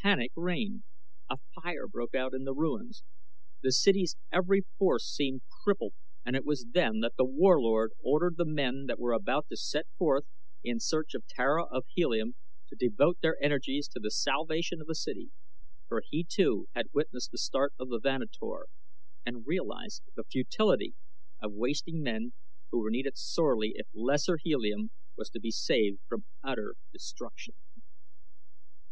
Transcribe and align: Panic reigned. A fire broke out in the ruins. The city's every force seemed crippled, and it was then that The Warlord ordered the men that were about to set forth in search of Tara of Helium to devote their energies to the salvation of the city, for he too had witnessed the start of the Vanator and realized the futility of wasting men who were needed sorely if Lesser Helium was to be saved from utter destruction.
Panic 0.00 0.30
reigned. 0.36 0.84
A 1.28 1.38
fire 1.60 1.88
broke 1.88 2.14
out 2.14 2.34
in 2.34 2.44
the 2.44 2.54
ruins. 2.54 3.02
The 3.64 3.72
city's 3.72 4.14
every 4.30 4.62
force 4.78 5.04
seemed 5.12 5.42
crippled, 5.64 5.94
and 6.24 6.36
it 6.36 6.44
was 6.44 6.66
then 6.70 7.00
that 7.00 7.14
The 7.16 7.24
Warlord 7.24 7.90
ordered 8.00 8.36
the 8.36 8.44
men 8.46 8.84
that 8.86 9.00
were 9.00 9.10
about 9.12 9.48
to 9.48 9.56
set 9.56 9.86
forth 9.98 10.24
in 10.62 10.78
search 10.78 11.14
of 11.14 11.26
Tara 11.26 11.64
of 11.64 11.84
Helium 11.88 12.36
to 12.68 12.76
devote 12.76 13.18
their 13.20 13.36
energies 13.42 13.88
to 13.88 13.98
the 13.98 14.12
salvation 14.12 14.80
of 14.80 14.86
the 14.86 14.94
city, 14.94 15.32
for 15.88 16.00
he 16.08 16.22
too 16.22 16.68
had 16.76 16.94
witnessed 16.94 17.32
the 17.32 17.36
start 17.38 17.74
of 17.76 17.88
the 17.88 17.98
Vanator 17.98 18.66
and 19.26 19.44
realized 19.48 20.04
the 20.14 20.22
futility 20.22 20.94
of 21.40 21.54
wasting 21.54 22.02
men 22.04 22.34
who 22.70 22.78
were 22.78 22.90
needed 22.90 23.16
sorely 23.16 23.72
if 23.74 23.88
Lesser 23.92 24.36
Helium 24.40 24.92
was 25.16 25.28
to 25.30 25.40
be 25.40 25.50
saved 25.50 25.98
from 26.08 26.24
utter 26.40 26.76
destruction. 26.92 27.56